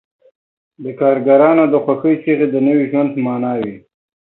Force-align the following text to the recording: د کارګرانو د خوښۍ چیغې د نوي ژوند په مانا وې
د 0.83 0.85
کارګرانو 0.99 1.63
د 1.73 1.75
خوښۍ 1.83 2.15
چیغې 2.23 2.47
د 2.51 2.55
نوي 2.67 2.85
ژوند 2.91 3.09
په 3.13 3.19
مانا 3.25 3.53
وې 3.61 3.75